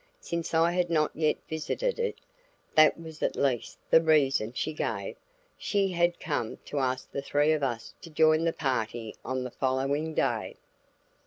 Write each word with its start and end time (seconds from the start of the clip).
Since 0.19 0.55
I 0.55 0.71
had 0.71 0.89
not 0.89 1.11
yet 1.15 1.37
visited 1.47 1.99
it 1.99 2.15
(that 2.73 2.99
was 2.99 3.21
at 3.21 3.35
least 3.35 3.77
the 3.91 4.01
reason 4.01 4.51
she 4.51 4.73
gave) 4.73 5.15
she 5.59 5.89
had 5.91 6.19
come 6.19 6.57
to 6.65 6.79
ask 6.79 7.11
the 7.11 7.21
three 7.21 7.51
of 7.51 7.61
us 7.61 7.93
to 8.01 8.09
join 8.09 8.43
the 8.43 8.51
party 8.51 9.13
on 9.23 9.43
the 9.43 9.51
following 9.51 10.15
day. 10.15 10.55